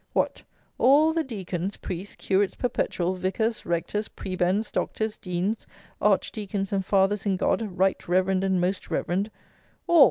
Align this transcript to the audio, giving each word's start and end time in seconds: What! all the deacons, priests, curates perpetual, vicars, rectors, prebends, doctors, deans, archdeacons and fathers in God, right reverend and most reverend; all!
What! 0.13 0.41
all 0.79 1.13
the 1.13 1.23
deacons, 1.23 1.77
priests, 1.77 2.15
curates 2.15 2.55
perpetual, 2.55 3.13
vicars, 3.13 3.67
rectors, 3.67 4.07
prebends, 4.07 4.71
doctors, 4.71 5.15
deans, 5.15 5.67
archdeacons 6.01 6.73
and 6.73 6.83
fathers 6.83 7.27
in 7.27 7.37
God, 7.37 7.61
right 7.77 8.07
reverend 8.07 8.43
and 8.43 8.59
most 8.59 8.89
reverend; 8.89 9.29
all! 9.85 9.99